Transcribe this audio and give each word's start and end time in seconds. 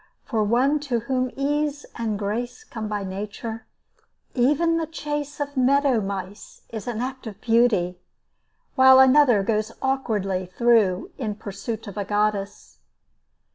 For 0.23 0.43
one 0.43 0.79
to 0.89 1.01
whom 1.01 1.29
ease 1.35 1.85
and 1.95 2.17
grace 2.17 2.63
come 2.63 2.87
by 2.87 3.03
nature, 3.03 3.67
even 4.33 4.77
the 4.77 4.87
chase 4.87 5.39
of 5.39 5.55
meadow 5.55 6.01
mice 6.01 6.63
is 6.69 6.87
an 6.87 7.01
act 7.01 7.27
of 7.27 7.39
beauty, 7.39 7.99
while 8.73 8.99
another 8.99 9.43
goes 9.43 9.71
awkwardly 9.79 10.49
though 10.57 11.11
in 11.19 11.35
pursuit 11.35 11.85
of 11.85 11.97
a 11.97 12.03
goddess. 12.03 12.79